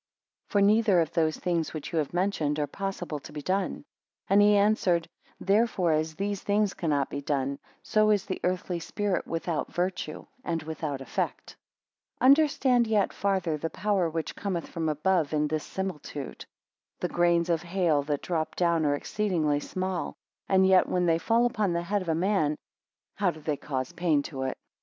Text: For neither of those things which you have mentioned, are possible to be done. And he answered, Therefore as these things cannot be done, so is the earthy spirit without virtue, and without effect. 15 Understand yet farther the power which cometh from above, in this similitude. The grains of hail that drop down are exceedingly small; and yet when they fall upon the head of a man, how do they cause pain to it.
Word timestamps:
For 0.49 0.61
neither 0.63 0.99
of 0.99 1.11
those 1.11 1.37
things 1.37 1.75
which 1.75 1.93
you 1.93 1.99
have 1.99 2.11
mentioned, 2.11 2.57
are 2.57 2.65
possible 2.65 3.19
to 3.19 3.31
be 3.31 3.43
done. 3.43 3.83
And 4.29 4.41
he 4.41 4.55
answered, 4.57 5.07
Therefore 5.39 5.91
as 5.91 6.15
these 6.15 6.41
things 6.41 6.73
cannot 6.73 7.11
be 7.11 7.21
done, 7.21 7.59
so 7.83 8.09
is 8.09 8.25
the 8.25 8.39
earthy 8.43 8.79
spirit 8.79 9.27
without 9.27 9.71
virtue, 9.71 10.25
and 10.43 10.63
without 10.63 11.01
effect. 11.01 11.51
15 12.17 12.25
Understand 12.25 12.87
yet 12.87 13.13
farther 13.13 13.57
the 13.57 13.69
power 13.69 14.09
which 14.09 14.35
cometh 14.35 14.67
from 14.67 14.89
above, 14.89 15.33
in 15.33 15.47
this 15.47 15.63
similitude. 15.63 16.47
The 16.99 17.07
grains 17.07 17.47
of 17.51 17.61
hail 17.61 18.01
that 18.01 18.23
drop 18.23 18.55
down 18.55 18.87
are 18.87 18.95
exceedingly 18.95 19.59
small; 19.59 20.15
and 20.49 20.65
yet 20.65 20.89
when 20.89 21.05
they 21.05 21.19
fall 21.19 21.45
upon 21.45 21.73
the 21.73 21.83
head 21.83 22.01
of 22.01 22.09
a 22.09 22.15
man, 22.15 22.55
how 23.17 23.29
do 23.29 23.39
they 23.39 23.55
cause 23.55 23.91
pain 23.91 24.23
to 24.23 24.41
it. 24.45 24.57